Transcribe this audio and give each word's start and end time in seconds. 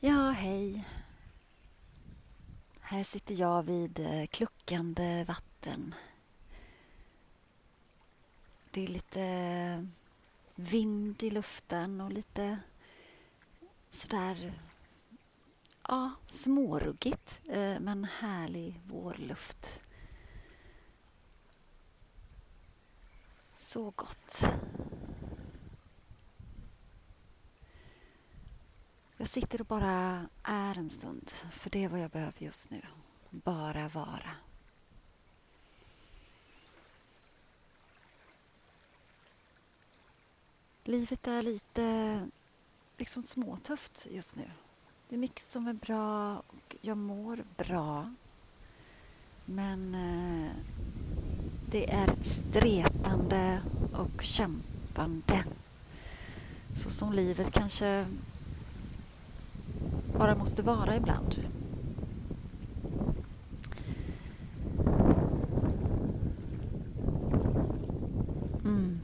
Ja, 0.00 0.30
hej. 0.30 0.84
Här 2.80 3.02
sitter 3.02 3.34
jag 3.34 3.62
vid 3.62 3.98
eh, 3.98 4.26
kluckande 4.26 5.24
vatten. 5.24 5.94
Det 8.70 8.84
är 8.84 8.88
lite 8.88 9.22
eh, 9.22 9.84
vind 10.54 11.22
i 11.22 11.30
luften 11.30 12.00
och 12.00 12.12
lite 12.12 12.58
sådär 13.90 14.52
ja, 15.88 16.10
småruggigt 16.26 17.40
eh, 17.48 17.80
men 17.80 18.04
härlig 18.04 18.80
vårluft. 18.86 19.82
Så 23.56 23.92
gott. 23.96 24.44
Jag 29.28 29.32
sitter 29.32 29.60
och 29.60 29.66
bara 29.66 30.26
är 30.42 30.78
en 30.78 30.90
stund, 30.90 31.30
för 31.50 31.70
det 31.70 31.84
är 31.84 31.88
vad 31.88 32.00
jag 32.00 32.10
behöver 32.10 32.42
just 32.42 32.70
nu. 32.70 32.80
Bara 33.30 33.88
vara. 33.88 34.30
Livet 40.84 41.26
är 41.26 41.42
lite 41.42 42.20
liksom 42.96 43.22
småtufft 43.22 44.06
just 44.10 44.36
nu. 44.36 44.50
Det 45.08 45.14
är 45.14 45.18
mycket 45.18 45.42
som 45.42 45.66
är 45.66 45.72
bra 45.72 46.42
och 46.46 46.76
jag 46.80 46.96
mår 46.96 47.44
bra. 47.56 48.14
Men 49.44 49.94
eh, 49.94 50.52
det 51.70 51.90
är 51.90 52.08
ett 52.08 52.26
stretande 52.26 53.62
och 53.92 54.22
kämpande. 54.22 55.44
Så 56.76 56.90
som 56.90 57.12
livet 57.12 57.52
kanske 57.52 58.06
bara 60.18 60.34
måste 60.34 60.62
vara 60.62 60.96
ibland. 60.96 61.50
Mm. 68.64 69.00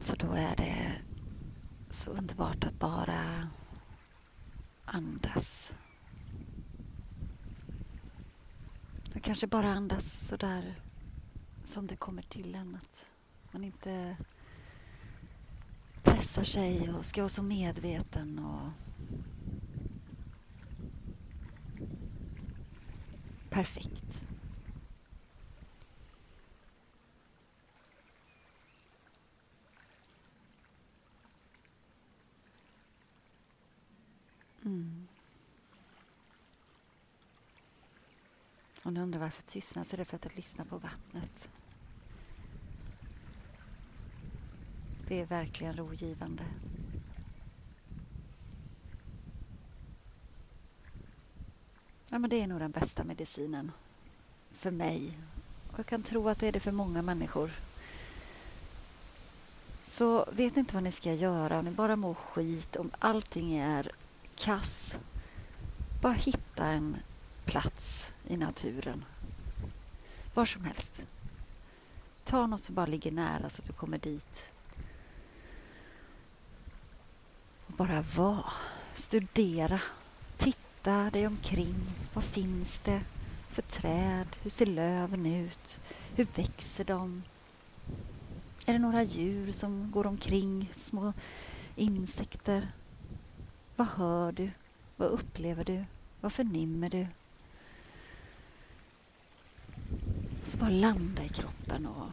Så 0.00 0.16
då 0.16 0.32
är 0.32 0.56
det 0.56 0.92
så 1.90 2.10
underbart 2.10 2.64
att 2.64 2.78
bara 2.78 3.48
andas. 4.84 5.74
Man 9.12 9.20
kanske 9.20 9.46
bara 9.46 9.72
andas 9.72 10.28
sådär 10.28 10.80
som 11.62 11.86
det 11.86 11.96
kommer 11.96 12.22
till 12.22 12.54
en. 12.54 12.74
Att 12.74 13.06
man 13.52 13.64
inte 13.64 14.16
stressar 16.28 16.44
sig 16.44 16.90
och 16.94 17.04
ska 17.04 17.20
vara 17.20 17.28
så 17.28 17.42
medveten 17.42 18.38
och 18.38 18.70
perfekt. 23.50 24.22
Mm. 34.64 35.06
Och 38.82 38.92
nu 38.92 39.00
undrar 39.00 39.20
varför 39.20 39.42
tystnad 39.42 39.86
så 39.86 39.96
är 39.96 39.98
det 39.98 40.04
för 40.04 40.16
att 40.16 40.24
jag 40.24 40.36
lyssnar 40.36 40.64
på 40.64 40.78
vattnet. 40.78 41.50
Det 45.08 45.20
är 45.20 45.26
verkligen 45.26 45.76
rogivande. 45.76 46.44
Ja, 52.10 52.18
men 52.18 52.30
det 52.30 52.40
är 52.40 52.46
nog 52.46 52.60
den 52.60 52.70
bästa 52.70 53.04
medicinen 53.04 53.72
för 54.50 54.70
mig. 54.70 55.18
Och 55.72 55.78
jag 55.78 55.86
kan 55.86 56.02
tro 56.02 56.28
att 56.28 56.38
det 56.38 56.48
är 56.48 56.52
det 56.52 56.60
för 56.60 56.72
många 56.72 57.02
människor. 57.02 57.50
Så 59.84 60.24
vet 60.32 60.56
ni 60.56 60.60
inte 60.60 60.74
vad 60.74 60.82
ni 60.82 60.92
ska 60.92 61.12
göra, 61.12 61.58
om 61.58 61.64
ni 61.64 61.70
bara 61.70 61.96
mår 61.96 62.14
skit, 62.14 62.76
om 62.76 62.90
allting 62.98 63.54
är 63.56 63.92
kass. 64.36 64.98
Bara 66.02 66.12
hitta 66.12 66.66
en 66.66 66.96
plats 67.44 68.12
i 68.26 68.36
naturen. 68.36 69.04
Var 70.34 70.44
som 70.44 70.64
helst. 70.64 71.02
Ta 72.24 72.46
något 72.46 72.62
som 72.62 72.74
bara 72.74 72.86
ligger 72.86 73.12
nära 73.12 73.50
så 73.50 73.62
att 73.62 73.66
du 73.66 73.72
kommer 73.72 73.98
dit. 73.98 74.44
Bara 77.78 78.02
vara. 78.16 78.52
Studera. 78.94 79.80
Titta 80.36 81.10
dig 81.10 81.26
omkring. 81.26 81.74
Vad 82.14 82.24
finns 82.24 82.78
det 82.78 83.00
för 83.50 83.62
träd? 83.62 84.26
Hur 84.42 84.50
ser 84.50 84.66
löven 84.66 85.26
ut? 85.26 85.80
Hur 86.16 86.26
växer 86.34 86.84
de? 86.84 87.22
Är 88.66 88.72
det 88.72 88.78
några 88.78 89.02
djur 89.02 89.52
som 89.52 89.90
går 89.90 90.06
omkring? 90.06 90.70
Små 90.74 91.12
insekter? 91.76 92.68
Vad 93.76 93.86
hör 93.86 94.32
du? 94.32 94.50
Vad 94.96 95.08
upplever 95.08 95.64
du? 95.64 95.84
Vad 96.20 96.32
förnimmer 96.32 96.90
du? 96.90 97.06
Så 100.44 100.58
bara 100.58 100.70
landa 100.70 101.24
i 101.24 101.28
kroppen 101.28 101.86
och 101.86 102.10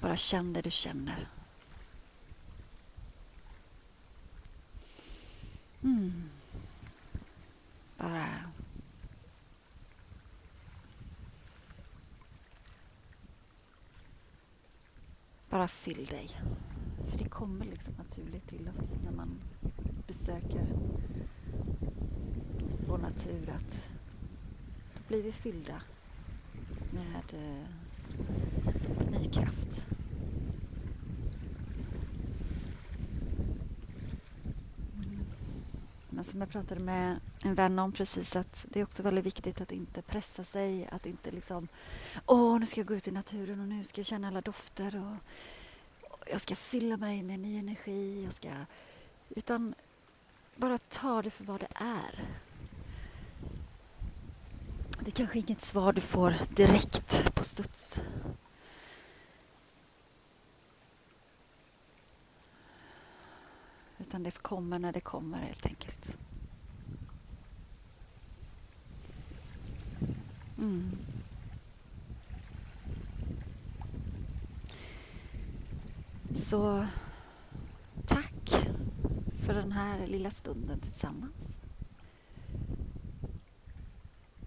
bara 0.00 0.16
känn 0.16 0.52
det 0.52 0.62
du 0.62 0.70
känner. 0.70 1.28
Mm. 5.82 6.22
Bara... 7.98 8.26
Bara 15.50 15.68
fyll 15.68 16.06
dig. 16.06 16.30
För 17.06 17.18
det 17.18 17.28
kommer 17.28 17.64
liksom 17.64 17.94
naturligt 17.94 18.48
till 18.48 18.68
oss 18.68 18.94
när 19.04 19.12
man 19.12 19.40
besöker 20.06 20.66
vår 22.88 22.98
natur 22.98 23.50
att 23.50 23.88
då 24.94 25.00
blir 25.08 25.22
vi 25.22 25.32
fyllda 25.32 25.82
med 26.90 27.40
eh, 27.42 27.68
ny 29.10 29.30
kraft. 29.30 29.88
Men 36.20 36.24
som 36.24 36.40
jag 36.40 36.50
pratade 36.50 36.80
med 36.80 37.20
en 37.44 37.54
vän 37.54 37.78
om 37.78 37.92
precis 37.92 38.36
att 38.36 38.66
det 38.68 38.80
är 38.80 38.84
också 38.84 39.02
väldigt 39.02 39.26
viktigt 39.26 39.60
att 39.60 39.72
inte 39.72 40.02
pressa 40.02 40.44
sig, 40.44 40.88
att 40.92 41.06
inte 41.06 41.30
liksom 41.30 41.68
åh, 42.26 42.58
nu 42.58 42.66
ska 42.66 42.80
jag 42.80 42.86
gå 42.86 42.94
ut 42.94 43.08
i 43.08 43.10
naturen 43.10 43.60
och 43.60 43.68
nu 43.68 43.84
ska 43.84 44.00
jag 44.00 44.06
känna 44.06 44.28
alla 44.28 44.40
dofter 44.40 44.96
och, 44.96 45.16
och 46.10 46.24
jag 46.30 46.40
ska 46.40 46.54
fylla 46.54 46.96
mig 46.96 47.22
med 47.22 47.40
ny 47.40 47.58
energi, 47.58 48.24
jag 48.24 48.32
ska 48.32 48.48
utan 49.28 49.74
bara 50.56 50.78
ta 50.78 51.22
det 51.22 51.30
för 51.30 51.44
vad 51.44 51.60
det 51.60 51.72
är. 51.74 52.24
Det 55.00 55.10
är 55.10 55.12
kanske 55.12 55.38
inget 55.38 55.62
svar 55.62 55.92
du 55.92 56.00
får 56.00 56.34
direkt 56.56 57.34
på 57.34 57.44
studs. 57.44 58.00
Utan 64.00 64.22
det 64.22 64.42
kommer 64.42 64.78
när 64.78 64.92
det 64.92 65.00
kommer 65.00 65.38
helt 65.38 65.66
enkelt. 65.66 66.18
Mm. 70.58 70.90
Så 76.34 76.86
tack 78.06 78.66
för 79.46 79.54
den 79.54 79.72
här 79.72 80.06
lilla 80.06 80.30
stunden 80.30 80.80
tillsammans. 80.80 81.58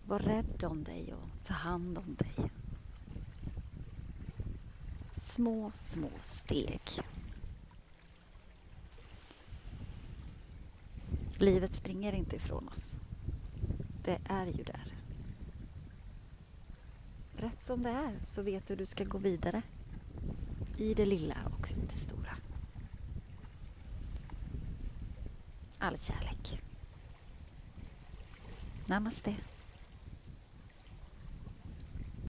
Var 0.06 0.19
rädd 0.19 0.63
om 0.63 0.83
dig 0.83 1.13
och 1.13 1.44
ta 1.44 1.53
hand 1.53 1.97
om 1.97 2.15
dig. 2.15 2.51
Små, 5.11 5.71
små 5.75 6.09
steg. 6.21 6.81
Livet 11.44 11.74
springer 11.74 12.13
inte 12.13 12.36
ifrån 12.36 12.68
oss. 12.68 13.00
Det 14.04 14.19
är 14.25 14.45
ju 14.45 14.63
där. 14.63 14.94
Rätt 17.36 17.63
som 17.63 17.84
det 17.84 17.90
är 17.90 18.19
så 18.19 18.42
vet 18.42 18.68
du 18.68 18.74
hur 18.74 18.80
du 18.80 18.86
ska 18.86 19.04
gå 19.04 19.18
vidare. 19.18 19.62
I 20.78 20.94
det 20.94 21.06
lilla 21.06 21.36
och 21.45 21.74
det 21.90 21.95
stora. 21.95 22.38
All 25.80 25.98
kärlek. 25.98 26.62
Namaste. 28.86 29.36